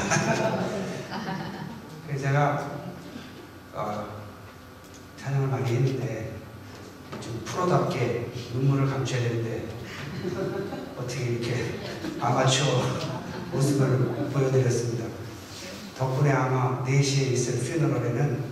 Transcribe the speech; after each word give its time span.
그래서 2.06 2.22
제가 2.24 2.70
어, 3.72 4.06
찬양을 5.18 5.48
많이 5.48 5.66
했는데 5.74 6.36
좀 7.20 7.42
프로답게 7.44 8.30
눈물을 8.54 8.88
감춰야 8.88 9.20
되는데 9.22 9.68
어떻게 10.96 11.24
이렇게 11.24 11.80
아마추어 12.20 12.66
모습을 13.52 14.30
보여드렸습니다. 14.32 15.04
덕분에 15.96 16.30
아마 16.30 16.84
4시에 16.84 17.32
있을 17.32 17.58
퓨너럴에는 17.78 18.44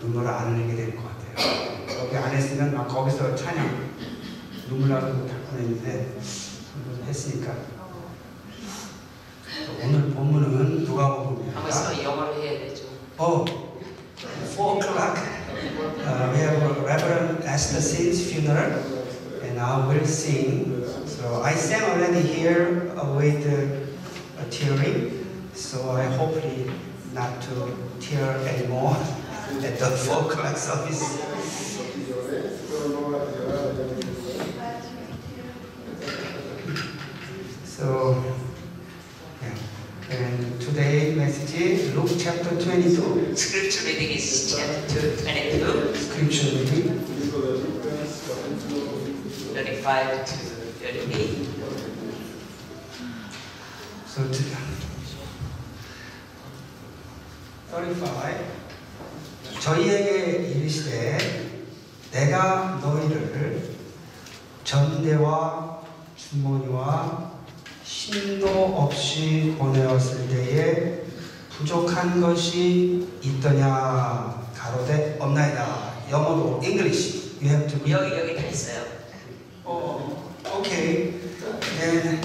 눈물을 0.00 0.28
안 0.28 0.54
흘리게 0.54 0.76
될 0.76 0.96
것 0.96 1.02
같아요. 1.04 1.98
거기 1.98 2.16
안 2.16 2.30
했으면 2.32 2.74
막 2.74 2.86
거기서 2.86 3.34
찬양 3.34 3.88
눈물 4.68 4.90
나도 4.90 5.26
다 5.26 5.34
보냈는데 5.50 6.18
했으니까 7.06 7.54
sing. 20.18 20.84
So 21.06 21.42
I 21.42 21.54
sang 21.54 21.82
already 21.82 22.22
here 22.22 22.92
with 23.14 23.42
uh, 23.46 24.44
tearing. 24.50 25.24
So 25.54 25.90
I 25.92 26.04
hopefully 26.18 26.70
not 27.14 27.40
to 27.42 27.54
tear 28.00 28.30
anymore 28.48 28.96
at 29.62 29.78
the 29.78 29.90
four 30.04 30.26
o'clock 30.26 30.56
service. 30.56 31.02
So, 37.64 38.24
yeah. 39.40 39.54
and 40.10 40.60
today 40.60 41.14
message 41.14 41.60
is 41.60 41.94
Luke 41.94 42.10
chapter 42.18 42.60
22. 42.60 43.36
Scripture 43.36 43.86
reading 43.86 44.16
is 44.16 44.56
chapter 44.56 45.16
22. 45.16 45.94
Scripture 45.94 46.56
reading. 46.58 46.97
35 49.68 50.24
to 50.24 50.34
38. 50.80 51.46
So 54.06 54.22
to, 54.22 54.42
35 57.70 58.00
저희에게 59.60 60.48
이르시되 60.48 61.18
내가 62.12 62.80
너희를 62.80 63.74
전대와 64.64 65.82
주머니와 66.16 67.32
신도 67.84 68.48
없이 68.74 69.54
보내었을 69.58 70.28
때에 70.28 71.02
부족한 71.50 72.22
것이 72.22 73.06
있더냐? 73.22 74.48
가로되 74.54 75.18
없나이다. 75.20 75.92
영어로 76.10 76.60
English. 76.64 77.36
You 77.42 77.50
have 77.50 77.68
to 77.68 77.78
여기 77.90 78.18
여기 78.18 78.34
다 78.34 78.46
있어요. 78.46 78.98
oh, 79.68 80.00
okay 80.46 81.12
then 81.78 82.20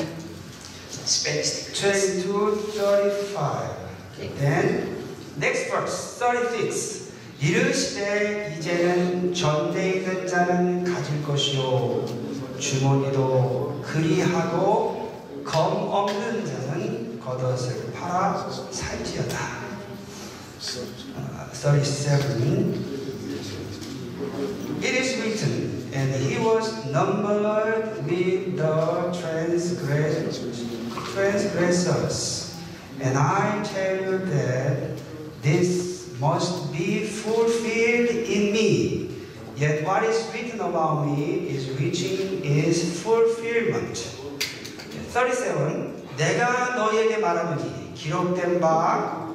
Spanish. 2.13 2.25
22, 2.25 2.71
35. 2.77 3.69
Then 4.37 5.03
next 5.37 5.69
verse, 5.69 6.17
36. 6.19 7.03
이르시되 7.41 8.55
이제는 8.57 9.33
전대 9.33 9.95
있는 9.95 10.25
자는 10.27 10.83
가질 10.83 11.23
것이요 11.23 12.05
주머니도 12.57 13.81
그리하고 13.83 15.11
검 15.43 15.89
없는 15.91 16.45
자는 16.45 17.19
겉옷을 17.19 17.91
팔아 17.91 18.49
살지어다. 18.71 19.37
어, 21.15 21.49
37. 21.51 22.93
It 24.81 24.95
is 24.99 25.17
written, 25.17 25.91
and 25.93 26.13
he 26.15 26.37
was 26.37 26.69
numbered 26.91 28.05
with 28.05 28.55
the 28.57 29.11
transgress- 29.11 30.72
transgressors. 31.13 32.57
And 32.99 33.17
I 33.17 33.63
tell 33.63 33.95
you 34.01 34.17
that 34.17 34.97
this 35.41 36.09
must 36.19 36.71
be 36.73 37.05
fulfilled 37.05 38.09
in 38.09 38.51
me. 38.51 39.09
Yet 39.55 39.85
what 39.85 40.03
is 40.03 40.17
written 40.33 40.59
about 40.59 41.05
me 41.05 41.49
is 41.49 41.69
reaching 41.79 42.41
its 42.43 43.01
fulfillment. 43.01 43.97
37. 45.09 45.93
내가 46.17 46.75
너희에게 46.75 47.17
말하노니 47.17 47.93
기록된 47.95 48.59
바 48.59 49.31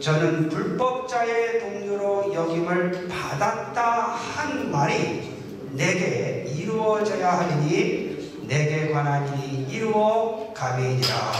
저는 0.00 0.48
불법자의 0.48 1.60
동료로 1.60 2.32
여김을 2.32 3.08
받았다 3.08 3.82
한 3.82 4.70
말이 4.70 5.34
내게 5.72 6.46
이루어져야 6.56 7.38
하리니 7.38 8.17
내게 8.48 8.90
관한 8.90 9.28
일이 9.38 9.66
이루어 9.70 10.52
가매니라. 10.54 11.32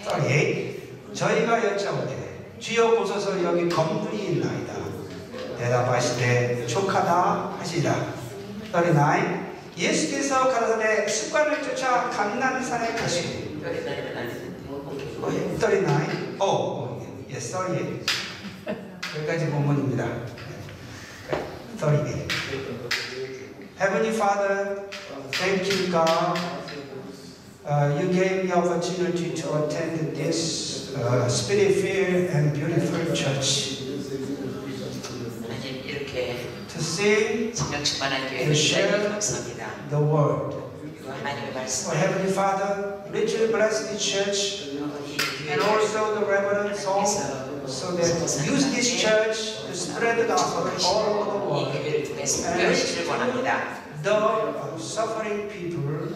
sorry. 0.00 0.76
저희가 1.12 1.64
여짜오되 1.64 2.54
주여 2.60 2.92
보소서 2.92 3.42
여기 3.42 3.68
검들이 3.68 4.26
있나이다. 4.34 4.72
대답하시되 5.58 6.64
촉하다 6.68 7.56
하시라. 7.58 8.14
39. 8.70 9.50
예수께서 9.76 10.48
가라사대 10.48 11.08
습관을 11.08 11.60
쫓아 11.62 12.08
감난산에 12.08 12.94
가시고 12.94 13.60
여기 13.66 13.84
다니면 13.84 14.16
안 14.16 14.28
되는데. 14.28 14.60
오케이. 15.20 15.58
39. 15.58 16.36
어, 16.38 16.46
어, 16.46 17.02
예. 17.30 17.34
여기까지 19.18 19.46
본문입니다. 19.46 20.06
38. 21.78 22.28
Heavenly 23.80 24.14
Father, 24.14 24.90
thank 25.40 25.66
you, 25.72 25.88
God. 25.92 26.38
Uh, 27.64 28.00
you 28.02 28.12
gave 28.12 28.44
me 28.44 28.52
opportunity 28.52 29.32
to 29.34 29.64
attend 29.64 30.16
this 30.16 30.94
uh, 30.96 31.28
spirit-filled 31.28 32.30
and 32.30 32.52
beautiful 32.54 33.14
church 33.14 33.78
하나님 35.42 35.84
이렇게 35.84 36.36
to 36.68 36.78
sing 36.80 37.52
성령 37.54 37.84
충만한 37.84 38.28
교회를 38.28 38.54
주셔서 38.54 39.08
감사합니다. 39.10 39.66
the 39.90 40.02
word. 40.02 40.56
그리고 40.80 41.12
하나님의 41.12 41.52
말씀 41.54 41.90
Oh, 41.90 41.96
Heavenly 41.96 42.32
Father, 42.32 42.96
richly 43.12 43.48
bless 43.52 43.86
the 43.88 43.98
church 43.98 44.70
and 45.48 45.60
also 45.62 46.14
the 46.18 46.24
reverend 46.26 46.74
soul 46.74 47.04
so 47.66 47.92
that 47.94 48.10
use 48.50 48.66
this 48.74 48.88
church 49.00 49.62
to 49.68 49.74
spread 49.76 50.16
the 50.18 50.26
gospel 50.26 50.66
all 50.88 51.22
over 51.22 51.30
the 51.30 51.38
이 51.38 51.46
world. 51.46 51.70
교회 51.70 52.02
The 54.02 54.78
suffering 54.78 55.48
people 55.48 56.08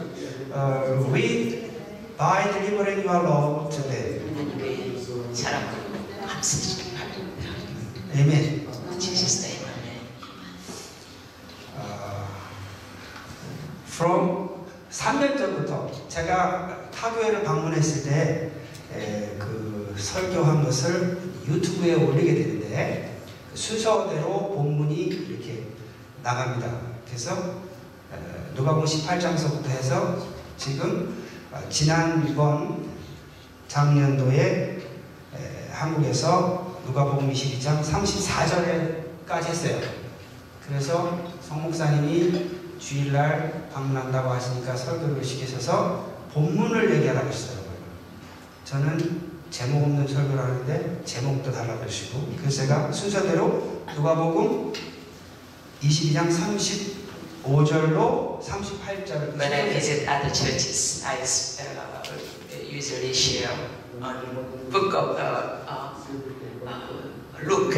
uh, 0.52 1.02
with 1.10 2.16
by 2.16 2.44
delivering 2.44 3.04
your 3.04 3.22
love 3.22 3.70
to 3.74 3.82
them. 3.82 4.20
Amen. 8.16 8.66
Jesus 8.98 9.42
name. 9.42 9.68
Uh, 11.76 12.26
from 13.86 14.48
3년 14.90 15.36
전부터 15.36 15.90
제가 16.08 16.90
타교회를 16.90 17.42
방문했을 17.42 18.04
때 18.04 18.64
그 19.38 19.94
설교한 19.96 20.64
것을 20.64 21.18
유튜브에 21.46 21.94
올리게 21.94 22.34
되는데 22.34 23.18
그 23.50 23.56
순서대로 23.56 24.54
본문이 24.54 24.94
이렇게 25.02 25.66
나갑니다. 26.22 26.80
그래서 27.06 27.34
에, 27.34 27.63
누가복음 28.54 28.84
18장서부터 28.84 29.66
해서 29.66 30.26
지금 30.56 31.24
어, 31.50 31.60
지난 31.68 32.26
이번 32.28 32.88
작년도에 33.68 34.78
에, 35.34 35.68
한국에서 35.72 36.80
누가복음 36.86 37.32
22장 37.32 37.82
34절에까지 37.82 39.44
했어요. 39.46 39.80
그래서 40.66 41.32
성 41.40 41.62
목사님이 41.62 42.50
주일날 42.78 43.68
방문한다고 43.72 44.30
하시니까 44.30 44.76
설교를 44.76 45.22
시키셔서 45.22 46.14
본문을 46.32 46.96
얘기하라고 46.96 47.28
하시더라고요. 47.28 47.74
저는 48.64 49.34
제목 49.50 49.84
없는 49.84 50.06
설교를 50.06 50.38
하는데 50.42 51.02
제목도 51.04 51.52
달라고 51.52 51.82
하시고 51.82 52.34
그래서 52.38 52.62
제가 52.62 52.90
순서대로 52.92 53.84
누가복음 53.94 54.72
22장 55.82 56.30
35절로 57.43 58.39
38절을 58.41 59.37
When 59.37 59.53
I 59.53 59.69
visit 59.69 60.07
other 60.07 60.31
churches, 60.33 61.03
I 61.05 61.15
uh, 61.15 62.19
usually 62.69 63.13
share 63.13 63.49
on 64.01 64.15
book 64.69 64.93
of 64.93 65.17
uh, 65.17 65.65
uh, 65.67 65.93
uh, 66.67 67.43
Luke, 67.43 67.73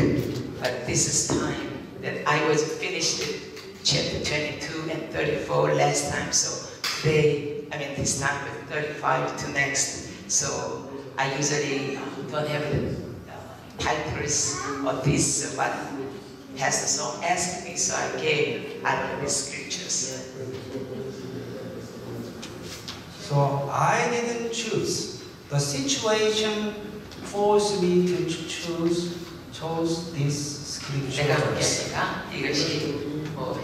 but 0.60 0.86
this 0.86 1.08
is 1.08 1.28
time 1.40 1.88
that 2.02 2.28
I 2.28 2.48
was 2.50 2.64
finished 2.78 3.24
chapter 3.84 4.20
22 4.24 4.90
and 4.92 5.10
34 5.14 5.74
last 5.76 6.12
time, 6.12 6.32
so 6.32 6.70
today, 7.02 7.66
I 7.72 7.78
mean 7.78 7.96
this 7.96 8.20
time 8.20 8.44
with 8.44 8.70
35 8.70 9.38
to 9.38 9.52
next, 9.52 10.10
so 10.30 10.90
I 11.18 11.34
usually 11.36 11.98
uh, 11.98 12.02
don't 12.30 12.48
have 12.48 12.70
the 12.72 12.96
uh, 13.30 13.36
titles 13.80 14.60
of 14.86 15.04
this, 15.04 15.56
but 15.56 15.74
Pastor 16.57 16.87
Song 16.89 17.23
asked 17.25 17.65
me, 17.65 17.77
so 17.77 17.95
I 17.95 18.21
gave 18.21 18.83
out 18.85 19.15
of 19.15 19.21
the 19.21 19.29
scriptures. 19.29 20.33
So 23.21 23.69
I 23.71 24.09
didn't 24.11 24.53
choose. 24.53 25.23
The 25.51 25.59
situation 25.61 26.75
forced 27.25 27.83
me 27.83 28.07
to 28.09 28.25
choose 28.49 29.19
chose 29.53 30.13
this 30.13 30.81
scripture 30.81 31.25
내가. 31.25 31.35
하니까 31.37 32.25
이것이 32.33 32.95
뭐 33.35 33.59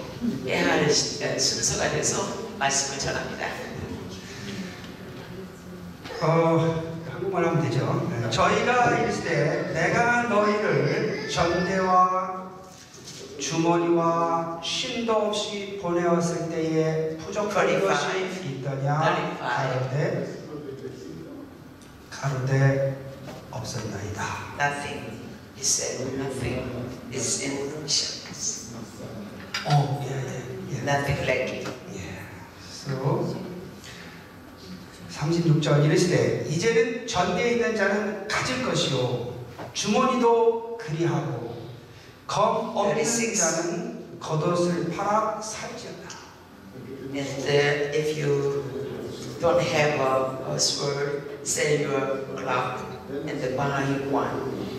해야 0.46 0.68
할 0.72 0.90
시- 0.90 1.22
어, 1.24 1.38
순서가 1.38 1.90
돼서 1.90 2.22
말씀을 2.58 2.98
전합니다. 2.98 3.46
어, 6.22 6.94
한국말 7.10 7.44
하면 7.46 7.62
되죠. 7.68 8.08
네. 8.10 8.30
저희가 8.30 8.98
이르시되 9.00 9.72
내가 9.74 10.22
너희를 10.28 11.28
전대와 11.28 12.41
주머니와 13.42 14.60
쉼도 14.62 15.12
없이 15.12 15.78
보내었을 15.82 16.48
때에 16.48 17.16
부족한 17.16 17.80
것이 17.80 18.06
있더냐 18.44 19.36
가로되 19.40 20.42
가로되 22.08 23.12
없었나이다. 23.50 24.22
Nothing. 24.58 25.22
He 25.56 25.60
said, 25.62 26.14
nothing 26.16 26.62
is 27.12 27.42
in 27.42 27.68
shambles. 27.84 28.72
어, 29.64 30.00
예, 30.06 30.10
예, 30.10 30.76
예. 30.76 30.82
Nothing 30.82 31.22
lacking. 31.22 31.68
예. 31.96 32.22
So 32.70 33.36
36절 35.10 35.84
이르시되 35.84 36.46
이제는 36.48 37.06
전대에 37.06 37.52
있는 37.52 37.76
자는 37.76 38.28
가질 38.28 38.64
것이요 38.64 39.34
주머니도 39.72 40.78
그리하고 40.78 41.71
검 42.32 42.74
없는 42.74 43.04
36. 43.04 43.36
자는 43.36 44.18
겉옷을 44.18 44.88
팔아 44.88 45.38
살지어다. 45.38 46.08
And 47.12 47.28
uh, 47.46 47.92
if 47.92 48.16
you 48.16 48.64
don't 49.38 49.60
have 49.60 50.00
a, 50.00 50.54
a 50.54 50.58
sword, 50.58 51.28
sell 51.44 51.78
your 51.78 52.24
cloak 52.34 52.80
and 53.28 53.54
buy 53.54 53.84
one. 54.10 54.72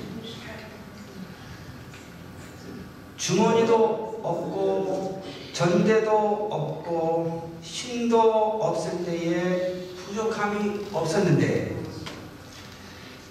주머니도 3.17 4.19
없고 4.23 5.23
전대도 5.53 6.09
없고 6.49 7.59
쉼도 7.61 8.19
없을 8.63 9.05
때에 9.05 9.89
부족함이 10.07 10.87
없었는데 10.91 11.83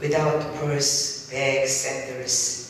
Without 0.01 0.61
purse, 0.61 1.29
bag, 1.29 1.65
sandals, 1.65 2.62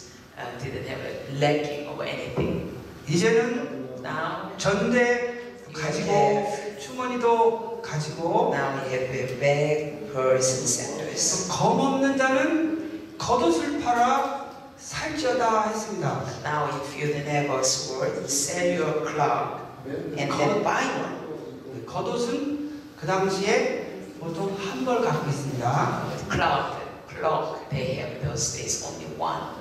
uh, 0.42 0.58
didn't 0.58 0.86
have 0.88 1.00
a 1.00 1.38
lacking 1.38 1.86
of 1.88 2.02
anything. 2.02 2.74
이제는 3.08 4.02
Now, 4.02 4.50
전대 4.58 5.32
가지고 5.72 6.76
주머니도 6.80 7.80
가지고 7.82 8.50
now 8.52 8.74
we 8.82 8.90
have 8.90 9.14
a 9.14 9.38
bag, 9.38 10.12
purse, 10.12 10.58
and 10.58 10.66
sandals. 10.68 11.48
검 11.48 11.78
없는 11.78 12.18
자는 12.18 13.16
겉옷을 13.18 13.80
팔아 13.80 14.50
살지어다 14.76 15.68
했습니다. 15.68 16.24
Now, 16.42 16.68
if 16.68 16.98
you 16.98 17.12
don't 17.14 17.26
have 17.28 17.48
a 17.54 17.60
sword, 17.60 18.24
sell 18.26 18.74
your 18.74 19.06
cloak 19.06 19.62
and 19.86 20.32
then 20.32 20.62
buy 20.64 20.82
one. 20.98 21.86
겉옷은 21.86 22.80
그 22.98 23.06
당시에 23.06 23.86
보통 24.18 24.56
한 24.58 24.84
벌 24.84 25.00
갖고 25.02 25.28
있습니다. 25.30 26.04
Cloak, 26.30 26.76
cloak, 27.08 27.68
they 27.70 27.98
have 28.02 28.20
those 28.26 28.52
days 28.58 28.82
only 28.84 29.06
one. 29.22 29.52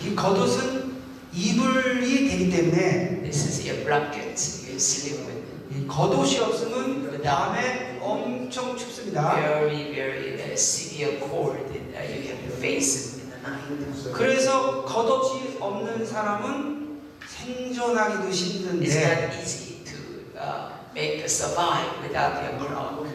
이 0.00 0.14
겉옷은 0.14 0.94
이불이 1.32 2.28
되기 2.28 2.50
때문에 2.50 3.22
this 3.22 3.48
is 3.48 3.68
your 3.68 3.84
blanket 3.84 4.38
you 4.68 4.76
sleep 4.76 5.26
with. 5.26 5.42
이 5.74 5.86
겉옷이 5.86 6.38
없으면 6.38 7.20
밤에 7.22 7.98
엄청 8.00 8.76
춥습니다. 8.76 9.34
Very, 9.34 9.92
very 9.92 10.34
uh, 10.34 10.52
severe 10.52 11.18
cold 11.18 11.56
that 11.72 11.82
uh, 11.96 12.04
you 12.06 12.28
have 12.28 12.40
to 12.46 12.56
face 12.56 13.18
in 13.18 13.30
the 13.30 13.38
night. 13.42 14.12
그래서 14.12 14.84
겉옷이 14.84 15.56
없는 15.58 16.06
사람은 16.06 17.00
생존하기도 17.26 18.28
It's 18.28 18.40
힘든데 18.40 18.84
not 18.84 19.34
easy 19.40 19.84
to 19.84 19.96
uh, 20.38 20.70
make 20.94 21.22
a 21.22 21.28
survive 21.28 21.90
without 22.02 22.38
your 22.44 22.58
cloak. 22.58 23.08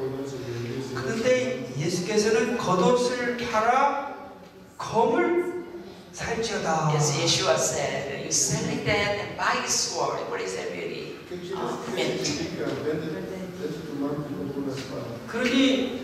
그런데 0.96 1.72
예수께서는 1.78 2.58
겉옷을 2.58 3.38
팔아 3.38 4.10
검을 4.78 5.59
살지어다. 6.20 6.92
As 6.96 7.16
Yeshua 7.16 7.56
said, 7.56 8.26
you 8.26 8.32
selling 8.32 8.84
that 8.84 9.16
and 9.24 9.38
buy 9.38 9.56
a 9.64 9.68
sword. 9.68 10.20
What 10.30 10.42
is 10.42 10.56
that 10.58 10.72
really 10.72 11.16
uh, 11.56 11.80
meant? 11.96 12.28
그러니 15.28 16.04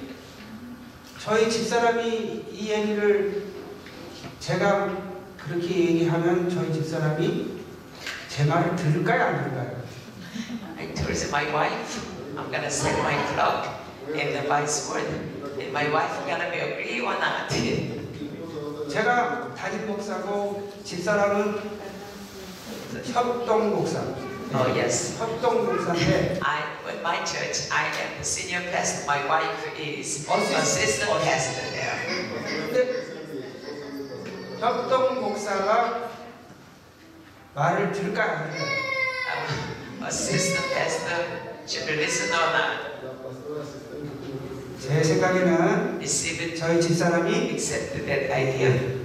저희 1.20 1.50
집사람이 1.50 2.46
이 2.52 2.70
얘기를 2.70 3.44
제가 4.40 4.96
그렇게 5.38 5.68
얘기하면 5.68 6.50
저희 6.50 6.72
집사람이 6.72 7.60
제 8.30 8.46
말을 8.46 8.76
들을까요 8.76 9.24
안 9.24 9.44
들을까요? 9.44 9.84
I 10.78 10.94
told 10.94 11.28
my 11.30 11.46
wife, 11.52 12.08
I'm 12.38 12.52
gonna 12.52 12.70
sell 12.70 12.98
my 13.02 13.16
cloak 13.34 13.68
and 14.16 14.48
buy 14.48 14.64
sword. 14.66 15.08
And 15.60 15.72
my 15.74 15.90
wife 15.90 16.14
gonna 16.28 16.52
be 16.52 16.60
agree 16.60 17.02
or 17.02 17.16
not? 17.20 17.52
제가 18.96 19.52
담임 19.58 19.88
목사고 19.88 20.72
집사람은 20.86 21.60
협동 23.12 23.72
목사. 23.72 24.00
Oh 24.54 24.70
yes. 24.72 25.18
협동 25.20 25.66
목사인데 25.66 26.40
I, 26.42 26.62
in 26.94 27.02
my 27.02 27.18
church, 27.26 27.68
I 27.74 27.88
am 27.92 28.16
the 28.16 28.24
senior 28.24 28.62
pastor. 28.72 29.04
My 29.06 29.20
wife 29.28 29.68
is 29.78 30.26
Assist- 30.26 30.56
assistant 30.56 31.12
pastor. 31.26 31.62
근데 32.72 33.04
협동 34.62 35.20
목사가 35.20 36.10
말을? 37.54 37.92
Um, 37.92 38.00
assistant 40.08 40.72
pastor 40.74 41.20
should 41.68 41.92
listen 42.00 42.32
or 42.32 42.48
not. 42.56 42.85
제 44.88 45.04
생각에는 45.04 45.96
Receive 45.98 46.46
it, 46.46 46.56
저희 46.60 46.80
집사람이 46.80 47.34
accept 47.50 48.06
that 48.06 48.32
idea. 48.32 48.96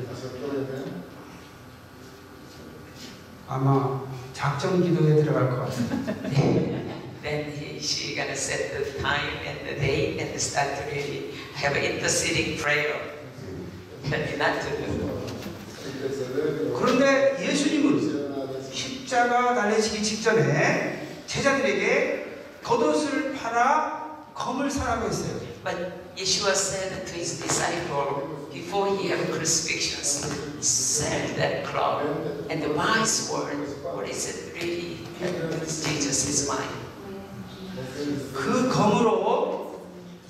아마 3.49 4.03
작정 4.35 4.83
기도에 4.83 5.23
들어갈 5.23 5.49
것 5.49 5.57
같아요. 5.65 6.81
Then 7.23 7.51
he, 7.51 7.79
she 7.79 8.15
gonna 8.15 8.37
set 8.37 8.73
the 8.73 8.99
time 9.01 9.41
and 9.47 9.59
the 9.65 9.75
date 9.81 10.21
and 10.21 10.39
start 10.39 10.77
to 10.77 10.83
really 10.91 11.33
have 11.57 11.75
an 11.77 11.85
interceding 11.95 12.61
prayer. 12.61 13.01
Not 14.05 14.61
to 14.61 14.71
do. 14.77 15.21
그런데 16.79 17.37
예수님은 17.41 18.71
십자가 18.71 19.55
달리시기 19.55 20.03
직전에 20.03 21.07
제자들에게 21.27 22.27
겉옷을 22.63 23.35
팔아 23.35 24.29
검을 24.35 24.71
사라고 24.71 25.09
했어요. 25.09 25.50
But 25.64 26.16
Yeshua 26.16 26.54
said 26.54 27.08
to 27.08 27.14
his 27.14 27.42
disciple 27.42 28.50
before 28.54 28.96
he 28.98 29.10
had 29.10 29.20
crucifixion, 29.32 30.04
sell 30.62 31.28
that 31.38 31.66
cloth 31.66 32.04
and 32.50 32.62
the 32.62 32.70
wise 32.70 33.30
word. 33.32 33.58
What 33.84 34.08
is 34.08 34.30
it 34.30 34.54
really? 34.62 34.98
Jesus 35.20 36.28
is 36.28 36.48
mine. 36.48 36.86
그 38.34 38.70
검으로 38.70 39.82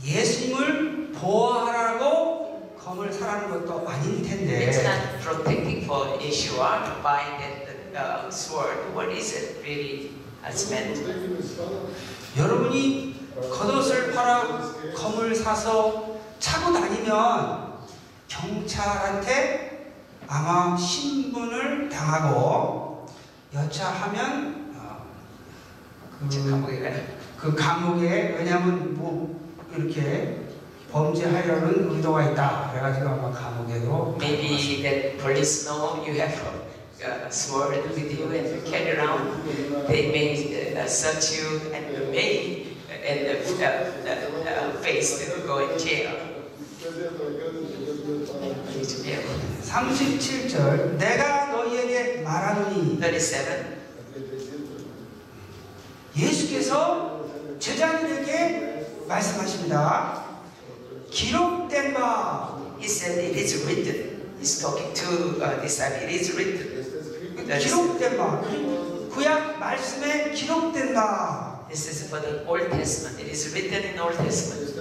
예수님을 0.03 1.11
보호하라고 1.13 2.75
검을 2.79 3.11
사라는 3.11 3.49
것도 3.49 3.87
아닐 3.87 4.21
It's 4.21 4.29
텐데 4.29 4.83
not 4.83 5.21
protecting 5.21 5.85
for 5.85 6.17
Yeshua 6.19 6.85
to 6.85 7.01
buy 7.01 7.23
that 7.39 7.65
uh, 7.95 8.29
sword. 8.29 8.77
What 8.93 9.09
is 9.09 9.33
it 9.33 9.61
really 9.63 10.11
as 10.43 10.69
meant? 10.69 11.01
여러분이 12.37 13.08
겉옷을 13.48 14.12
팔아 14.12 14.72
검을 14.94 15.34
사서 15.34 16.18
차고 16.38 16.72
다니면 16.72 17.74
경찰한테 18.28 19.92
아마 20.26 20.76
신분을 20.76 21.88
당하고 21.88 23.06
여차하면 23.54 24.74
어, 24.76 25.06
제 26.28 26.40
그, 26.42 26.50
감옥에. 26.50 27.06
그 27.36 27.54
감옥에 27.54 28.36
왜냐하면 28.38 28.94
뭐 28.94 29.40
이렇게 29.76 30.46
범죄하려는 30.92 31.90
의도가 31.90 32.30
있다 32.30 32.70
그래가지고 32.70 33.08
아마 33.08 33.30
감옥에도 33.30 34.16
Maybe 34.20 34.82
that 34.82 35.18
police 35.18 35.66
know 35.66 36.02
you 36.04 36.14
have 36.20 36.40
a 37.02 37.26
uh, 37.26 37.30
sword 37.30 37.82
with 37.88 37.98
you 37.98 38.30
and 38.30 38.46
you 38.46 38.60
carry 38.70 38.96
around. 38.96 39.42
They 39.88 40.10
may 40.12 40.76
uh, 40.76 40.86
search 40.86 41.38
you 41.38 41.72
and 41.72 42.10
may 42.10 42.59
and 43.10 43.26
uh, 43.26 43.64
uh, 43.64 44.50
uh, 44.50 44.70
face 44.78 45.18
to 45.18 45.40
go 45.46 45.58
in 45.58 45.78
jail. 45.78 46.14
jail. 49.02 49.22
37절 49.62 50.96
내가 50.96 51.46
너희에게 51.52 52.22
말하노니 52.22 52.98
37. 53.00 53.80
예수께서 56.16 57.26
제자들에게 57.58 58.86
말씀하십니다. 59.06 60.24
기록된 61.10 61.94
바 61.94 62.58
He 62.78 62.86
said 62.86 63.18
it 63.18 63.36
is 63.36 63.66
written. 63.66 64.34
He's 64.38 64.58
talking 64.60 64.94
to 64.94 65.44
uh, 65.44 65.60
disciples. 65.60 66.02
It 66.04 66.10
is 66.10 66.32
written. 66.34 66.80
기록된 67.58 68.16
바 68.16 68.40
구약 69.10 69.58
말씀에 69.58 70.30
기록된 70.30 70.94
바 70.94 71.49
This 71.70 71.86
is 71.86 72.10
for 72.10 72.18
the 72.18 72.44
Old 72.46 72.68
Testament. 72.68 73.20
It 73.20 73.28
is 73.30 73.54
written 73.54 73.84
in 73.84 73.98
Old 74.00 74.16
Testament. 74.18 74.74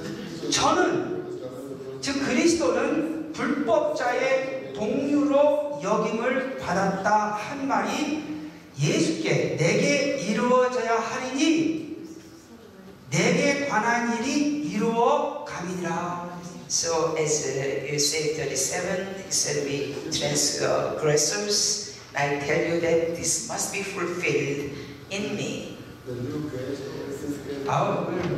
저는 0.52 2.02
즉 2.02 2.25
그리스도는 2.25 3.32
불법자의 3.32 4.73
동류로 4.73 5.82
여김을 5.84 6.58
받았다 6.58 7.36
한 7.36 7.67
말이 7.67 8.49
예수께 8.82 9.56
내게 9.58 10.17
이루어져야 10.17 10.95
하리니 10.95 11.97
내게 13.12 13.67
관한 13.67 14.17
일이 14.17 14.71
이루어 14.71 15.45
가미니라. 15.45 16.39
So 16.67 17.15
as 17.17 17.45
uh, 17.45 17.86
you 17.86 17.99
say 17.99 18.34
37, 18.34 19.25
he 19.25 19.32
said 19.32 19.63
we 19.65 19.93
transgressors, 20.10 21.99
I 22.15 22.39
tell 22.39 22.65
you 22.65 22.80
that 22.82 23.15
this 23.15 23.47
must 23.47 23.73
be 23.73 23.84
fulfilled 23.84 24.71
in 25.12 25.36
me. 25.36 25.68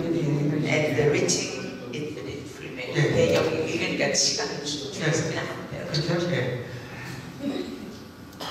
Really, 0.02 0.68
And 0.68 0.98
the 0.98 1.10
reaching 1.10 1.52
fulfilled. 1.92 2.96
예. 2.96 3.02
네, 3.12 3.36
여기 3.36 3.74
읽으니까 3.74 4.14
시간을 4.14 4.66
줄여서 4.66 5.30
그냥 5.30 5.46
하면 5.48 5.70
돼요. 5.72 5.88
그렇죠? 5.92 6.32
예. 6.32 6.66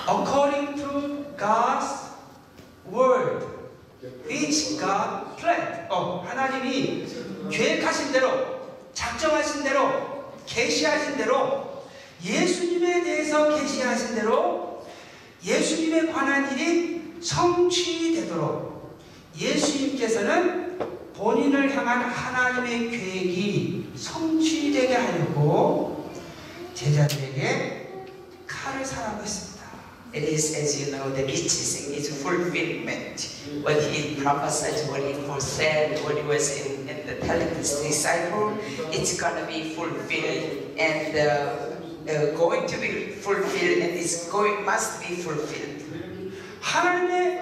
According 0.08 0.76
to 0.76 1.26
God's 1.36 2.10
word, 2.90 3.46
which 4.26 4.78
God 4.78 5.36
planned. 5.36 5.86
어, 5.90 6.24
하나님이 6.26 7.06
계획하신 7.50 8.12
대로, 8.12 8.70
작정하신 8.94 9.62
대로, 9.62 10.32
계시하신 10.46 11.16
대로, 11.16 11.84
예수님에 12.24 13.02
대해서 13.02 13.54
계시하신 13.56 14.14
대로, 14.14 14.86
예수님에 15.44 16.10
관한 16.12 16.52
일이 16.52 17.14
성취되도록 17.20 18.69
예수님께서는 19.40 20.78
본인을 21.14 21.74
향한 21.74 22.02
하나님의 22.02 22.90
계획이 22.90 23.90
성취되게 23.96 24.94
하려고 24.94 26.10
제자들에게 26.74 28.04
칼을 28.46 28.84
사라고 28.84 29.22
했습니다. 29.22 29.50
It 30.12 30.26
is, 30.26 30.56
as 30.56 30.82
you 30.82 30.90
know, 30.90 31.14
the 31.14 31.22
riches 31.22 31.86
is 31.92 32.20
fulfillment. 32.20 33.30
What 33.62 33.80
he 33.80 34.16
prophesied, 34.16 34.90
what 34.90 35.00
he 35.06 35.14
foresaid, 35.22 36.02
what 36.02 36.18
he 36.18 36.26
was 36.26 36.66
in, 36.66 36.88
in 36.88 37.06
the 37.06 37.14
telling 37.24 37.54
his 37.54 37.80
disciple, 37.80 38.58
it's 38.90 39.16
gonna 39.20 39.46
be 39.46 39.72
fulfilled 39.74 40.74
and 40.76 41.14
uh, 41.14 41.78
uh, 42.10 42.34
going 42.36 42.66
to 42.66 42.76
be 42.80 43.14
fulfilled 43.22 43.82
and 43.86 43.94
it's 43.94 44.28
going 44.30 44.64
must 44.64 45.00
be 45.00 45.14
fulfilled. 45.14 45.78
하나님의 46.60 47.40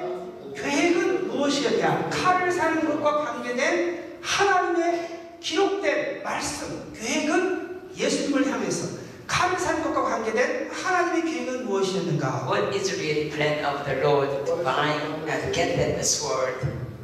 계획은 0.55 0.98
무엇이었냐? 1.39 2.11
칼을 2.11 2.51
사는 2.51 2.85
것과 2.85 3.25
관계된 3.25 4.19
하나님의 4.21 5.19
기록된 5.41 6.23
말씀, 6.23 6.93
계획은 6.93 7.93
예수님을 7.97 8.47
향해서 8.47 8.99
칼을 9.27 9.59
사는 9.59 9.83
것과 9.83 10.03
관계된 10.03 10.71
하나님의 10.71 11.33
계획은 11.33 11.67
무엇이었는가? 11.67 12.49
What 12.51 12.77
is 12.77 12.91
the 12.91 13.01
real 13.01 13.31
plan 13.31 13.65
of 13.65 13.85
the 13.85 14.01
Lord 14.03 14.45
divine 14.45 15.29
and 15.29 15.55
get 15.55 15.77
that 15.77 15.95
the 15.95 16.03
sword 16.03 16.59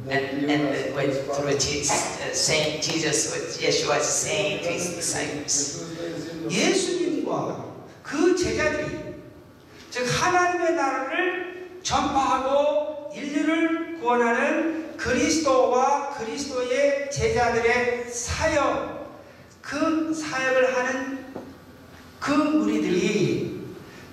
and 0.07 0.45
and 0.49 0.95
when 0.95 1.11
through 1.11 1.57
Jesus, 1.57 2.19
uh, 2.21 2.33
saying 2.33 2.81
Jesus, 2.81 3.31
what 3.31 3.41
Yeshua 3.57 3.97
is 3.97 4.05
saying 4.05 4.61
to 4.63 4.69
his 4.69 4.95
disciples. 4.95 5.85
예수님과 6.49 7.73
그 8.03 8.35
제자들이 8.35 9.15
즉 9.89 10.05
하나님의 10.05 10.75
나라를 10.75 11.79
전파하고 11.81 12.94
인류를 13.15 13.99
구원하는 13.99 14.97
그리스도와 14.97 16.11
그리스도의 16.11 17.09
제자들의 17.09 18.09
사역 18.09 18.95
그 19.61 20.13
사역을 20.13 20.75
하는 20.75 21.25
그 22.19 22.31
무리들이 22.31 23.65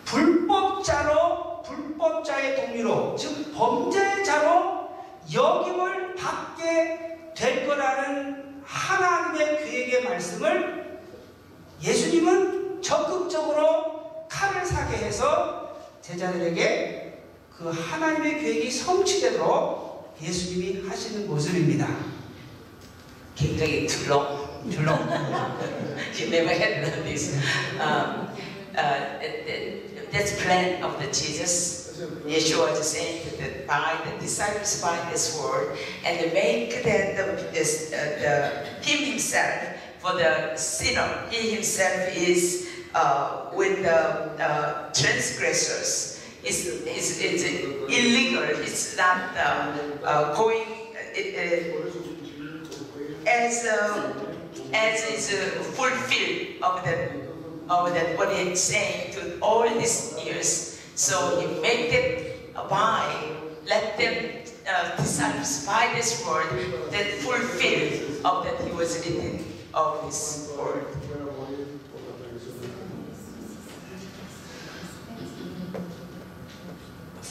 불법자로 0.05 1.63
불법자의 1.63 2.57
동료로 2.57 3.17
즉 3.17 3.53
범죄자로 3.55 4.91
여김을 5.33 6.15
받게 6.15 7.33
될 7.37 7.67
거라는 7.67 8.63
하나님의 8.65 9.65
계획의 9.65 10.05
말씀을 10.05 11.01
예수님은 11.83 12.83
적극적으로 12.83 14.27
칼을 14.29 14.65
사게 14.65 14.97
해서 14.97 15.77
제자들에게 16.01 17.02
그 17.59 17.71
하나님의 17.71 18.41
계획이 18.41 18.71
성취되도록 18.71 20.17
예수님이 20.23 20.89
하시는 20.89 21.27
모습입니다. 21.27 21.89
굉장히 23.35 23.87
둘렁 23.87 24.71
줄로 24.71 24.93
you 26.19 26.29
never 26.29 26.51
had 26.51 26.85
done 26.85 27.05
this. 27.05 27.35
Um, 27.81 28.29
uh, 28.77 29.19
that's 30.13 30.41
plan 30.43 30.83
of 30.83 30.99
the 31.01 31.11
Jesus. 31.11 31.83
Yeshua 32.27 32.73
is 32.79 32.87
saying 32.87 33.23
that 33.39 33.67
by 33.67 33.97
the 34.05 34.19
disciples 34.19 34.81
by 34.83 34.99
this 35.11 35.39
word 35.41 35.79
and 36.05 36.33
make 36.33 36.83
that 36.83 37.17
the, 37.17 37.51
this, 37.53 37.93
uh, 37.93 38.19
the 38.83 38.87
him 38.87 39.13
himself 39.13 39.79
for 39.99 40.15
the 40.15 40.57
sinner. 40.57 41.27
He 41.31 41.51
himself 41.55 42.17
is 42.17 42.69
uh, 42.95 43.51
with 43.55 43.83
the 43.83 43.95
uh, 44.43 44.93
transgressors. 44.93 46.12
It's, 46.45 46.67
it's, 46.67 47.21
it's 47.21 47.45
illegal. 47.45 48.43
It's 48.43 48.97
not 48.97 49.37
uh, 49.37 49.73
uh, 50.05 50.37
going. 50.37 50.67
It, 51.15 51.37
uh, 51.37 53.29
as 53.29 53.65
uh, 53.65 54.13
as 54.73 55.05
is 55.11 55.33
uh, 55.33 55.63
fulfilled 55.77 56.63
of 56.63 56.85
that 56.85 57.13
of 57.69 57.95
that 57.95 58.19
what 58.19 58.35
he's 58.35 58.61
saying 58.61 59.13
to 59.13 59.39
all 59.41 59.69
these 59.69 60.19
years. 60.25 60.81
So 60.95 61.41
he 61.41 61.61
made 61.61 61.93
it 61.95 62.55
by 62.55 63.07
let 63.67 63.97
them 63.97 64.43
uh, 64.69 64.97
this 64.97 66.27
word 66.27 66.49
that 66.91 67.07
fulfilled 67.21 68.25
of 68.25 68.45
that 68.45 68.61
he 68.67 68.73
was 68.73 68.99
written 68.99 69.45
of 69.75 70.05
his 70.05 70.51
word. 70.59 70.85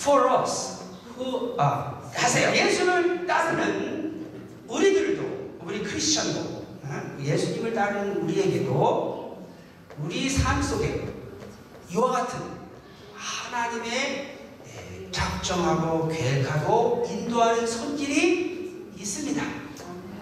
For 0.01 0.41
us 0.41 0.81
who 1.15 1.55
are 1.59 2.01
하세요. 2.15 2.55
예수를 2.55 3.27
따르는 3.27 4.25
우리들도 4.67 5.59
우리 5.63 5.83
크리스천도 5.83 6.39
어? 6.83 7.17
예수님을 7.21 7.71
따르는 7.73 8.17
우리에게도 8.23 9.45
우리 9.99 10.27
삶 10.27 10.59
속에 10.59 11.07
이와 11.91 12.11
같은 12.11 12.39
하나님의 13.15 14.37
에, 14.65 15.11
작정하고 15.11 16.07
계획하고 16.07 17.05
인도하는 17.07 17.67
손길이 17.67 18.87
있습니다. 18.97 19.43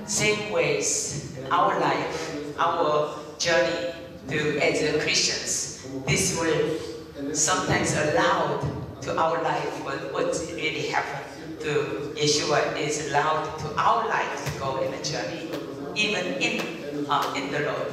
Same 0.05 0.53
ways, 0.53 1.37
our 1.51 1.79
life, 1.79 2.53
our 2.59 3.15
journey 3.37 3.93
to 4.27 4.59
as 4.59 4.81
Christians, 5.01 5.85
this 6.05 6.37
will 6.37 7.33
sometimes 7.33 7.95
allowed 7.95 8.78
to 9.01 9.17
our 9.17 9.41
life 9.43 9.83
what, 9.85 10.13
what 10.13 10.33
really 10.55 10.87
happened 10.87 11.29
to 11.59 12.13
Yeshua 12.15 12.77
is 12.77 13.07
allowed 13.07 13.57
to 13.59 13.67
our 13.77 14.07
life 14.07 14.45
to 14.45 14.59
go 14.59 14.81
in 14.81 14.93
a 14.93 15.03
journey, 15.03 15.49
even 15.95 16.25
in 16.41 17.05
uh, 17.09 17.33
in 17.35 17.51
the 17.51 17.59
Lord. 17.59 17.91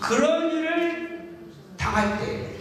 그런 0.00 0.50
일을 0.50 1.28
당할 1.76 2.18
때 2.18 2.56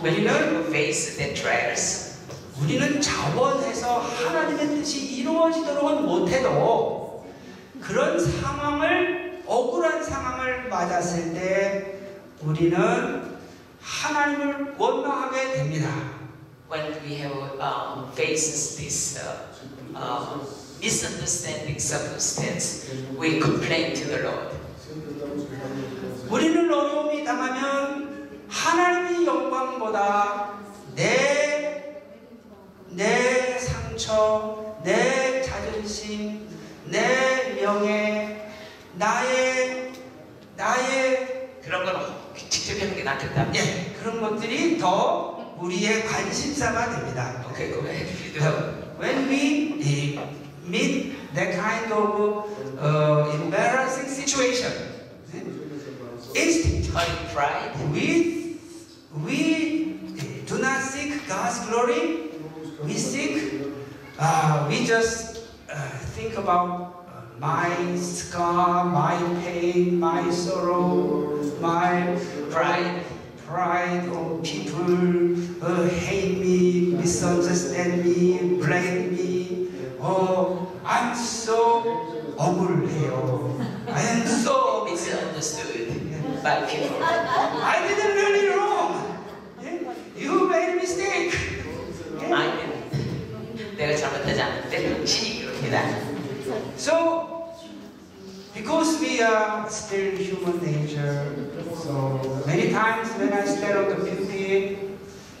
우리는 0.00 0.66
face 0.66 1.16
the 1.16 1.34
trials, 1.34 2.18
우리는 2.60 3.00
자원해서 3.00 4.00
하나님의 4.00 4.66
뜻이 4.66 5.20
이루어지도록은 5.20 6.04
못해도 6.04 7.24
그런 7.80 8.18
상황을 8.18 9.42
억울한 9.46 10.02
상황을 10.02 10.68
맞았을 10.68 11.32
때 11.32 11.98
우리는 12.42 13.21
하나님을 13.82 14.74
원망하게 14.78 15.52
됩니다. 15.54 16.22
when 16.72 16.90
we 17.04 17.16
have 17.16 17.60
um, 17.60 18.10
faces 18.12 18.78
this 18.78 19.20
uh, 19.20 19.52
uh, 19.94 20.38
misunderstanding 20.80 21.78
circumstance, 21.78 22.88
we 23.18 23.38
complain 23.40 23.94
to 23.94 24.04
the 24.08 24.22
Lord. 24.22 24.56
우리는 26.30 26.72
어려움이 26.72 27.24
당하면 27.24 28.30
하나님의 28.48 29.26
영광보다 29.26 30.54
내, 30.94 32.02
내 32.88 33.58
상처, 33.58 34.80
내 34.82 35.42
자존심, 35.42 36.48
내 36.86 37.60
명예, 37.60 38.50
나의, 38.94 39.92
나의, 40.56 41.50
그런 41.62 41.84
건 41.84 42.21
직접 42.48 42.80
하는 42.80 42.94
게 42.96 43.02
낫겠다. 43.02 43.54
예, 43.54 43.94
그런 44.00 44.20
것들이 44.20 44.78
더 44.78 45.54
우리의 45.58 46.04
관심사가 46.06 46.90
됩니다. 46.90 47.44
Okay, 47.50 47.70
go 47.72 47.80
ahead. 47.86 48.06
You 48.24 48.32
do 48.32 48.40
have. 48.40 48.82
When 48.98 49.28
we 49.28 49.74
eh, 49.82 50.18
meet 50.66 51.12
that 51.34 51.54
kind 51.58 51.92
of 51.92 52.46
uh, 52.78 53.30
embarrassing 53.42 54.08
situation, 54.08 54.70
eh, 55.34 55.42
instinct, 56.34 56.90
Honey 56.92 57.18
pride. 57.34 57.72
we, 57.92 58.58
we 59.24 59.98
do 60.46 60.58
not 60.58 60.82
seek 60.82 61.26
God's 61.28 61.66
glory. 61.66 62.30
We 62.84 62.94
seek, 62.94 63.62
uh, 64.18 64.66
we 64.68 64.84
just 64.84 65.38
uh, 65.70 65.88
think 66.14 66.36
about 66.36 67.01
uh, 67.01 67.01
my 67.39 67.95
scar, 67.95 68.85
my 68.85 69.17
pain, 69.43 69.99
my 69.99 70.29
sorrow, 70.31 71.37
my 71.61 72.17
Pride. 72.49 73.03
pride 73.47 74.09
of 74.11 74.43
people 74.43 74.83
uh, 75.63 75.87
hate 75.87 76.37
me, 76.39 76.91
misunderstand 76.97 78.03
me, 78.03 78.59
blame 78.59 79.15
me. 79.15 79.67
Oh, 80.01 80.67
I'm 80.83 81.15
so 81.15 81.83
억울해요. 82.37 83.55
I 83.87 84.01
am 84.01 84.27
so 84.27 84.83
Misunderstood 84.85 86.43
by 86.43 86.65
people. 86.65 86.97
I 87.03 87.85
didn't 87.87 88.15
really 88.15 88.55
wrong. 88.55 88.91
Yeah? 89.61 89.93
You 90.17 90.49
made 90.49 90.73
a 90.73 90.75
mistake. 90.75 91.31
Yeah? 92.19 92.33
아니는 92.33 93.77
내가 93.77 93.95
잘못하지 93.95 94.41
않는데 94.41 94.89
당신이 94.97 95.45
그럽니다. 95.45 96.10
So, 96.76 97.48
because 98.54 99.00
we 99.00 99.22
are 99.22 99.68
still 99.70 100.16
human 100.16 100.62
nature, 100.62 101.34
so 101.74 102.42
many 102.46 102.70
times 102.70 103.08
when 103.18 103.32
I 103.32 103.44
stare 103.44 103.78
on 103.82 103.88
the 103.88 103.96
pulpit, 103.96 104.78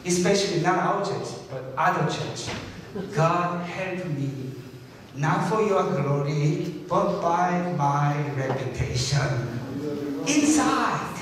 especially 0.04 0.60
not 0.62 0.78
our 0.78 1.04
church, 1.04 1.28
but 1.50 1.74
other 1.76 2.10
church, 2.10 2.48
God 3.14 3.66
help 3.66 4.06
me, 4.06 4.52
not 5.16 5.48
for 5.48 5.62
your 5.62 5.82
glory, 5.82 6.74
but 6.88 7.20
by 7.20 7.72
my 7.76 8.16
reputation. 8.36 9.58
Inside, 10.26 11.12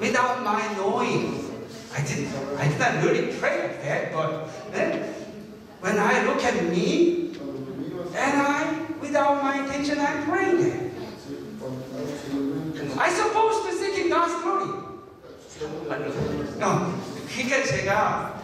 without 0.00 0.42
my 0.42 0.74
knowing. 0.74 1.46
I 1.92 2.02
didn't, 2.02 2.32
I 2.56 2.68
did 2.68 2.78
not 2.78 3.04
really 3.04 3.32
pray 3.34 3.68
like 3.68 3.82
that, 3.82 4.12
but 4.12 4.48
then 4.72 5.12
when 5.80 5.98
I 5.98 6.24
look 6.24 6.42
at 6.44 6.64
me, 6.64 7.29
and 8.15 8.41
I, 8.41 8.85
without 9.01 9.43
my 9.43 9.63
intention, 9.63 9.99
I'm 9.99 10.25
praying 10.25 10.57
that. 10.63 10.85
I 12.97 13.09
supposed 13.09 13.65
to 13.65 13.71
seek 13.73 13.97
in 14.05 14.09
God's 14.09 14.41
glory. 14.41 14.85
정말로 15.57 16.11
어, 16.61 16.93
그러니까 17.29 17.63
제가 17.63 18.38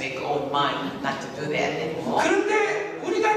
make 0.00 0.16
own 0.24 0.50
mind 0.50 1.02
not 1.02 1.20
to 1.20 1.28
do 1.36 1.52
that 1.52 1.72
anymore. 1.76 2.22
그런데 2.24 2.98
우리가 3.04 3.28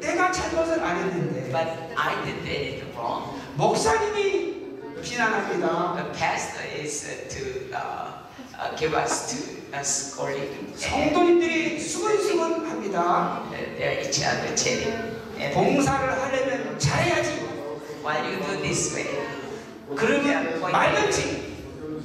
내가 0.00 0.32
잘못을 0.32 0.82
안 0.82 0.96
했는데 0.98 1.50
But 1.52 1.68
I 1.96 2.14
do 2.26 2.32
anything 2.46 2.92
wrong. 2.96 3.38
목사님이 3.56 4.58
비난합니다. 5.02 5.94
The 5.94 6.12
pastor 6.18 6.64
is 6.82 7.06
uh, 7.06 7.28
to 7.30 7.70
uh, 7.72 8.10
uh, 8.58 8.76
give 8.76 8.94
us 8.94 9.30
to 9.30 9.76
us 9.78 10.12
scolding. 10.12 10.74
성도님들이 10.76 11.78
수근수근합니다. 11.80 13.46
uh, 13.46 13.78
they're 13.78 14.00
each 14.02 14.22
other 14.24 14.54
chatting. 14.56 14.92
And 15.38 15.54
봉사를 15.54 16.02
하려면 16.20 16.78
잘해야지. 16.78 17.46
while 18.02 18.24
you 18.24 18.38
do 18.40 18.62
this 18.62 18.94
way, 18.94 19.06
그러면 19.94 20.60
말든지 20.60 21.46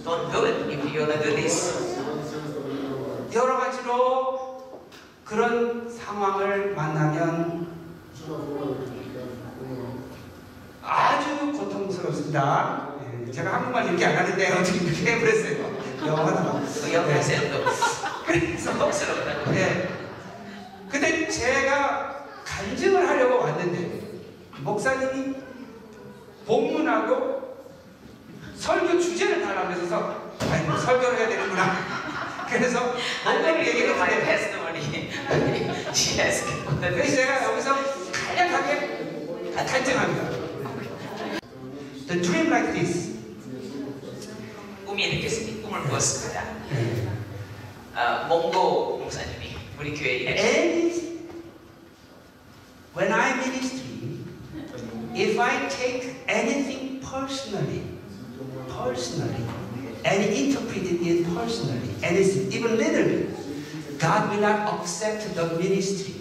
don't 0.03 0.31
do 0.31 0.45
it 0.45 0.69
if 0.69 0.83
you're 0.93 1.05
gonna 1.05 1.21
do 1.23 1.31
this. 1.35 1.92
여러 3.33 3.57
가지로 3.57 4.79
그런 5.25 5.89
상황을 5.89 6.75
만나면 6.75 7.67
아주 10.83 11.51
고통스럽습니다. 11.53 12.89
예, 13.27 13.31
제가 13.31 13.53
한국말 13.53 13.87
이렇게 13.87 14.05
안 14.05 14.17
하는데 14.17 14.51
어떻게 14.51 14.77
이렇게 14.79 15.11
해버렸어요. 15.13 15.73
영어하다가. 16.05 16.61
그 16.61 16.93
옆에 16.93 17.21
세도 17.21 17.63
그래서 18.25 18.73
성스럽다고. 18.73 19.51
네. 19.51 19.89
근데 20.91 21.27
제가 21.27 22.25
간증을 22.45 23.07
하려고 23.07 23.43
왔는데 23.43 24.01
목사님이 24.59 25.35
본문하고 26.45 27.57
설교 28.55 28.99
주제를 28.99 29.41
달라면서 29.41 30.21
아니 30.51 30.67
뭐 30.67 30.77
설교를 30.77 31.17
해야 31.17 31.29
되는구나. 31.29 32.02
그래서 32.53 32.95
she 35.93 36.19
has 36.19 36.45
given 36.45 36.81
the 36.81 36.91
그래서 36.91 37.15
제가 37.15 37.51
여기서 37.51 37.75
간략하게 38.11 39.53
간증합니다. 39.55 40.29
The 42.07 42.21
dream 42.21 42.47
like 42.47 42.73
this. 42.73 43.13
꿈이 44.85 45.03
이렇게 45.05 45.29
생긴 45.29 45.61
꿈을 45.63 45.83
꾸었습니다. 45.83 46.43
어, 47.95 48.27
몽고 48.27 48.99
목사님이 48.99 49.55
우리 49.79 49.95
교회 49.95 50.17
일에 50.17 50.37
Any, 50.37 50.93
when 52.95 53.11
I 53.11 53.33
ministry, 53.37 54.25
if 55.15 55.39
I 55.39 55.69
take 55.69 56.15
anything 56.27 56.99
personally, 57.01 57.83
personally, 58.67 59.45
and 60.05 60.23
interpret 60.25 60.83
it 60.83 61.23
personally, 61.33 61.95
and 62.03 62.17
it's 62.17 62.35
even 62.53 62.77
little 62.77 63.05
bit, 63.05 63.29
God 64.53 64.65
will 64.65 64.71
not 64.71 64.81
accept 64.81 65.33
the 65.35 65.45
ministry, 65.57 66.13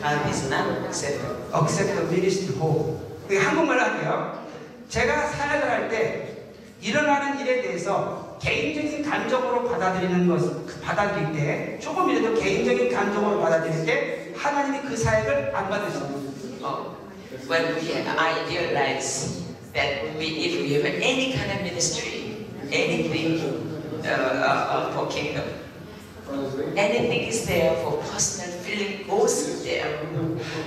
God 0.00 0.28
is 0.28 0.50
not 0.50 0.66
accepted. 0.86 1.30
accept 1.54 1.94
the 1.94 2.02
ministry 2.10 2.56
whole. 2.58 2.98
한국말로 3.30 3.80
할게요. 3.80 4.44
제가 4.88 5.26
사역을 5.28 5.70
할 5.70 5.88
때 5.90 6.34
일어나는 6.80 7.40
일에 7.40 7.60
대해서 7.62 8.38
개인적인 8.40 9.02
감정으로 9.08 9.68
받아들이는 9.68 10.26
것, 10.28 10.80
받아들일 10.80 11.32
때 11.32 11.78
조금이라도 11.80 12.40
개인적인 12.40 12.92
감정으로 12.92 13.40
받아들일 13.40 13.84
때 13.84 14.32
하나님이 14.36 14.88
그 14.88 14.96
사역을 14.96 15.54
안 15.54 15.68
받으십니다. 15.68 16.18
Oh, 16.64 16.96
when 17.48 17.74
we, 17.76 17.94
I 17.94 18.44
realize 18.48 19.44
that 19.74 20.16
we, 20.18 20.26
if 20.26 20.60
we 20.62 20.72
have 20.74 20.86
any 20.86 21.32
kind 21.32 21.52
of 21.52 21.62
ministry, 21.62 22.46
anything 22.72 23.38
uh, 24.04 24.08
uh, 24.08 24.90
uh, 24.90 24.92
for 24.92 25.06
kingdom, 25.08 25.44
anything 26.76 27.28
is 27.28 27.46
there 27.46 27.74
for 27.82 27.98
personal 28.10 28.50
feeling 28.60 29.06
goes 29.06 29.64
there. 29.64 29.98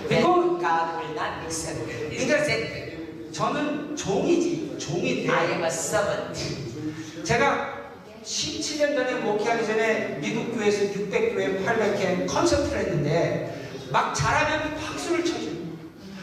Then 0.10 0.24
God 0.24 1.04
will 1.04 1.16
not 1.16 1.44
accept 1.46 1.88
it. 1.88 2.14
It's 2.14 2.32
accepted. 2.32 3.32
저는 3.32 3.96
종이지, 3.96 4.72
I 4.74 4.80
종인데 4.80 5.30
am 5.54 5.64
a 5.64 5.68
servant. 5.68 7.24
제가 7.24 7.82
17년 8.24 8.96
전에 8.96 9.16
목회하기 9.22 9.66
전에 9.66 10.18
미국 10.20 10.54
교회에서 10.54 10.84
600교회, 10.94 11.66
800회 11.66 12.28
콘서트를 12.28 12.80
했는데 12.80 13.68
막 13.90 14.14
잘하면 14.14 14.76
박수를 14.76 15.24
쳐줘요. 15.24 15.52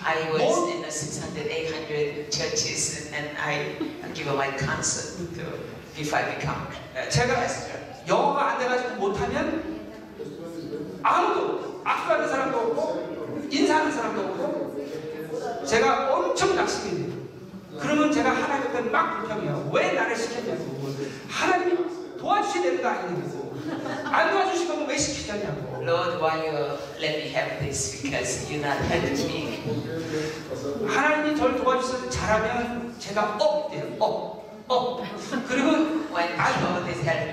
I 0.05 0.31
was 0.31 0.41
More? 0.43 0.73
in 0.73 0.85
a 0.85 0.91
600, 0.91 1.51
800 1.51 2.31
churches 2.31 3.11
and 3.13 3.29
I 3.37 3.77
give 4.15 4.29
my 4.29 4.57
concert 4.57 5.19
if 5.97 6.15
I 6.15 6.37
become 6.37 6.69
a 6.97 7.09
제가 7.09 7.35
pastor. 7.35 7.88
영어가 8.09 8.53
안 8.53 8.59
돼가지고 8.59 8.95
못하면 8.97 9.79
아무도 11.03 11.81
악수하는 11.85 12.29
사람도 12.29 12.59
없고 12.59 13.49
인사하는 13.51 13.93
사람도 13.93 14.21
없고 14.21 15.65
제가 15.67 16.15
엄청 16.15 16.57
낙심이 16.57 17.07
돼요. 17.07 17.19
그러면 17.79 18.11
제가 18.11 18.31
하나님 18.31 18.69
앞에 18.69 18.81
막 18.91 19.21
불평해요. 19.21 19.71
왜 19.73 19.93
나를 19.93 20.17
시켰냐고. 20.17 20.79
하나님이 21.29 22.19
도와주셔야 22.19 22.63
되는 22.63 22.83
거 22.83 22.89
아니냐고. 22.89 23.55
안 24.05 24.31
도와주실 24.31 24.69
거면 24.69 24.89
왜 24.89 24.97
시키셨냐고. 24.97 25.83
Lord, 25.85 26.19
why 26.23 26.39
you 26.39 26.79
let 26.99 27.19
me 27.19 27.31
have 27.35 27.59
this? 27.61 28.03
Because 28.03 28.51
you're 28.51 28.65
not 28.65 28.83
helping 28.87 29.27
me. 29.29 30.89
하나님이 30.89 31.37
저를 31.37 31.63
도와주셔서 31.63 32.11
잘하면 32.11 32.95
제가 32.99 33.37
up 33.39 33.71
돼요. 33.71 33.85
up, 34.01 34.48
up. 34.69 35.03
그리고 35.49 35.99
When 36.13 36.33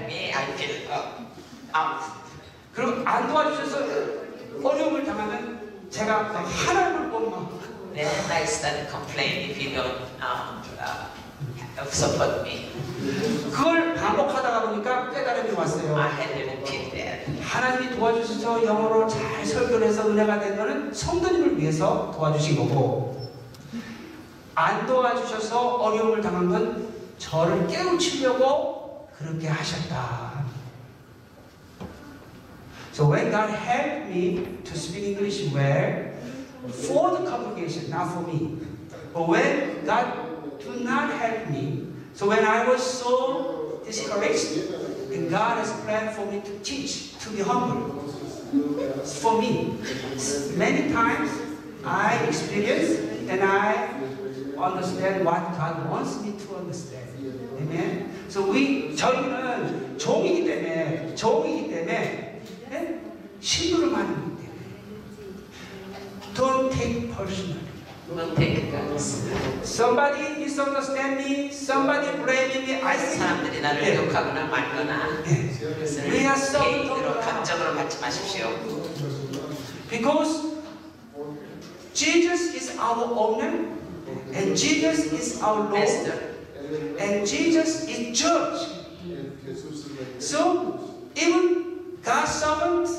me, 0.05 0.31
I 0.33 0.45
feel 0.53 0.91
up, 0.91 1.21
up. 1.73 2.03
그리고 2.73 3.01
안 3.05 3.27
도와주셔서 3.27 3.77
어려움을 4.63 5.05
당하면 5.05 5.87
제가 5.89 6.33
하나님을 6.33 7.09
원망. 7.11 7.49
Then 7.93 8.11
I 8.29 8.43
start 8.43 8.89
complaining 8.89 9.51
if 9.51 9.57
you 9.57 9.75
don't 9.75 10.03
um, 10.21 10.61
uh, 10.79 11.89
support 11.89 12.41
me. 12.41 12.69
그걸 13.51 13.93
반복하다가 13.95 14.69
보니까 14.69 15.09
깨달음이 15.11 15.51
왔어요. 15.51 15.95
I 15.95 16.11
had 16.11 16.33
to 16.33 16.51
repeat 16.51 16.91
that. 16.91 17.41
하나님이 17.41 17.95
도와주셔서 17.95 18.65
영어로 18.65 19.07
잘 19.07 19.45
설교를 19.45 19.87
해서 19.87 20.09
은혜가 20.09 20.39
된 20.39 20.57
거는 20.57 20.93
성도님을 20.93 21.57
위해서 21.57 22.11
도와주신 22.13 22.57
거고 22.57 23.31
안 24.55 24.85
도와주셔서 24.85 25.75
어려움을 25.75 26.21
당한 26.21 26.49
건 26.49 26.84
저를 27.18 27.66
깨우치려고 27.66 29.08
그렇게 29.18 29.48
하셨다. 29.48 30.44
So 32.92 33.06
when 33.06 33.30
God 33.30 33.50
helped 33.50 34.10
me 34.10 34.58
to 34.64 34.76
speak 34.76 35.04
English 35.04 35.52
well 35.54 36.12
for 36.68 37.16
the 37.16 37.24
congregation, 37.28 37.88
not 37.90 38.12
for 38.12 38.20
me. 38.26 38.58
But 39.14 39.28
when 39.28 39.84
God 39.86 40.58
do 40.60 40.84
not 40.84 41.10
help 41.12 41.48
me, 41.48 41.86
so 42.14 42.28
when 42.28 42.44
I 42.44 42.68
was 42.68 42.82
so 42.82 43.80
discouraged, 43.86 44.68
and 45.12 45.30
God 45.30 45.58
has 45.58 45.72
planned 45.82 46.14
for 46.14 46.26
me 46.26 46.40
to 46.40 46.58
teach, 46.60 47.18
to 47.20 47.30
be 47.30 47.42
humble. 47.42 48.00
For 49.04 49.40
me, 49.40 49.78
many 50.56 50.92
times 50.92 51.30
I 51.84 52.16
experience 52.26 52.98
and 53.30 53.42
I 53.42 53.88
understand 54.58 55.24
what 55.24 55.56
God 55.56 55.88
wants 55.88 56.20
me 56.22 56.34
to 56.46 56.56
understand. 56.56 57.03
So 58.29 58.51
we 58.51 58.95
저희는 58.95 59.97
종이기 59.97 60.45
때문에 60.45 61.15
종이기 61.15 61.69
때문에 61.69 62.41
네? 62.69 63.01
많이 63.91 64.09
믿기 64.09 64.43
때문에 64.43 64.65
don't 66.35 66.71
take 66.71 67.11
personally. 67.15 67.59
Don't 68.07 68.35
take 68.35 68.71
God's. 68.71 69.23
Somebody 69.63 70.37
misunderstand 70.37 71.17
me, 71.17 71.49
somebody 71.51 72.11
blame 72.21 72.61
me. 72.61 72.81
I 72.83 72.97
think 72.97 73.17
사람들이 73.17 73.61
나를 73.61 73.81
네. 73.81 73.95
욕하거나 73.97 74.45
말거나 74.45 75.23
네. 75.23 75.49
그것을 75.57 76.11
We 76.11 76.19
are 76.19 76.35
so 76.37 76.59
개인으로 76.59 77.19
감정으로 77.19 77.73
받지 77.75 77.99
마십시오. 77.99 78.51
Because 79.89 80.53
Jesus 81.93 82.53
is 82.53 82.77
our 82.77 83.05
owner, 83.15 83.69
and 84.33 84.55
Jesus 84.55 85.11
is 85.13 85.41
our 85.41 85.63
Lord, 85.63 85.73
Master, 85.73 86.34
and 86.99 87.27
Jesus 87.27 87.87
is 87.87 88.17
judge. 88.17 88.67
So 90.19 90.79
even 91.15 91.97
God's 92.01 92.31
servant, 92.31 92.89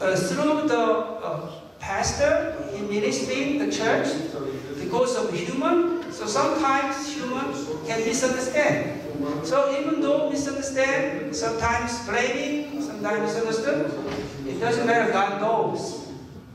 uh, 0.00 0.16
through 0.16 0.68
the 0.68 0.80
uh, 0.80 1.50
pastor 1.78 2.56
he 2.72 2.82
ministry 2.82 3.56
in 3.56 3.58
the 3.58 3.70
church, 3.72 4.08
because 4.78 5.16
of 5.16 5.32
human, 5.32 6.12
so 6.12 6.26
sometimes 6.26 7.12
human 7.14 7.52
can 7.86 8.04
misunderstand. 8.04 9.00
So 9.42 9.78
even 9.80 10.00
though 10.00 10.30
misunderstand, 10.30 11.34
sometimes 11.34 12.06
blaming, 12.06 12.82
sometimes 12.82 13.34
misunderstood, 13.34 13.92
it 14.46 14.60
doesn't 14.60 14.86
matter. 14.86 15.12
God 15.12 15.40
knows 15.40 16.08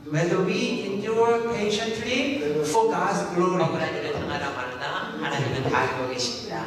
whether 0.08 0.42
we 0.42 0.86
endure 0.86 1.52
patiently 1.54 2.40
for 2.64 2.90
God's 2.90 3.22
glory. 3.34 3.64
하나님은 5.22 5.70
다 5.70 5.78
알고 5.78 6.08
계십니다. 6.12 6.64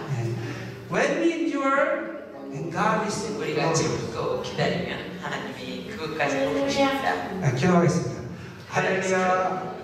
When 0.92 1.22
we 1.22 1.32
endure, 1.32 2.22
and 2.54 2.72
God 2.72 3.06
is 3.06 3.36
우리가 3.38 3.74
참고 3.74 4.42
기다리면 4.44 5.20
하나님이 5.22 5.88
그것까지 5.90 6.38
보십니다. 6.54 7.30
네, 7.42 7.56
기도하겠습니다. 7.56 8.22
할렐루야, 8.70 9.76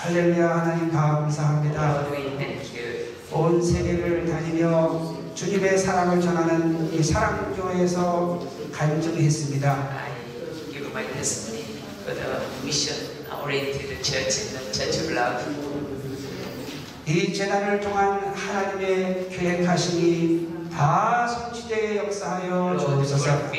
할렐루야, 0.00 0.48
하나님 0.50 0.90
감사합니다. 0.92 2.02
Lord, 2.02 2.14
we 2.14 2.36
thank 2.36 2.78
you. 2.78 2.92
온 3.32 3.62
세계를 3.62 4.26
다니며 4.26 5.16
주님의 5.34 5.78
사랑을 5.78 6.20
전하는 6.20 6.92
이 6.92 7.02
사랑교회에서 7.02 8.46
간증했습니다. 8.70 9.72
I 9.72 10.12
give 10.70 10.90
my 10.90 11.06
testimony 11.14 11.80
for 12.04 12.14
the 12.14 12.36
mission 12.64 13.12
oriented 13.42 14.02
church 14.02 14.42
in 14.42 14.52
the 14.52 14.72
Church 14.72 15.00
of 15.00 15.10
Love. 15.12 15.61
이 17.12 17.30
재단을 17.30 17.78
통한 17.78 18.34
하나님의 18.34 19.28
계획하심이 19.28 20.48
다 20.72 21.26
성취되게 21.28 21.98
역사하여 21.98 22.78
주옵소서. 22.78 23.52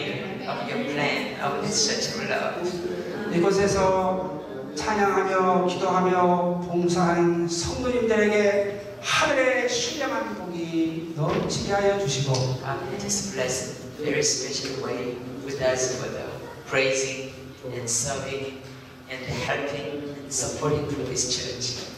이곳에서 3.31 4.41
찬양하며 4.75 5.67
기도하며 5.67 6.61
봉사하는 6.67 7.47
성도님들에게 7.47 8.97
하늘의 9.01 9.69
신령한 9.69 10.33
복이 10.33 11.13
넘치게 11.15 11.73
하여 11.73 11.99
주시고 11.99 12.33
Father, 12.33 12.99
just 12.99 13.33
bless 13.33 13.83
in 13.99 14.07
a 14.07 14.09
very 14.09 14.23
special 14.23 14.83
way 14.83 15.17
with 15.45 15.61
us 15.61 15.99
for 15.99 16.09
the 16.09 16.25
praising 16.67 17.31
and 17.65 17.87
serving 17.87 18.63
and 19.11 19.21
helping 19.45 20.09
and 20.09 20.33
supporting 20.33 20.89
for 20.89 21.05
this 21.05 21.29
church. 21.29 21.93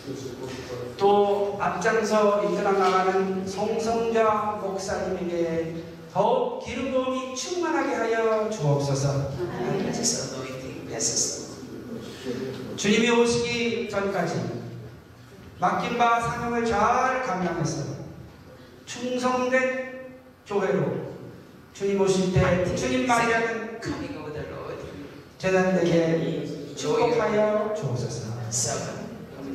또 0.98 1.58
앞장서 1.60 2.44
이끌어 2.44 2.72
나가는 2.72 3.46
송성자 3.46 4.60
목사님에게 4.62 5.76
더욱 6.14 6.64
기름 6.64 6.92
부음이 6.92 7.36
충만하게 7.36 7.96
하여 7.96 8.50
주옵소서. 8.50 9.32
Just 9.94 10.36
anointing 10.36 10.88
passes. 10.88 11.46
주님이 12.78 13.10
오시기 13.10 13.90
전까지 13.90 14.64
맡긴 15.60 15.98
바 15.98 16.22
사명을 16.22 16.66
잘 16.66 17.24
감당해서 17.24 17.96
충성된 18.86 20.16
교회로 20.48 21.16
주님 21.74 22.00
오실 22.00 22.34
때 22.34 22.76
주님 22.76 23.06
맞이하는 23.06 23.82
재단들에게 25.38 26.76
축복하여 26.76 27.74
주옵소서. 27.76 28.36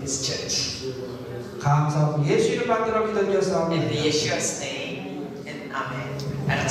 this 0.01 0.23
church. 0.23 1.20
감사하고 1.62 2.26
예수 2.26 2.52
이름 2.52 2.68
만들어 2.68 3.06
기도드렸사옵니다. 3.08 3.86
In 3.86 4.04
Yeshua's 4.04 4.62
name, 4.62 5.28
and 5.48 5.72
Amen. 5.74 6.18
And 6.50 6.70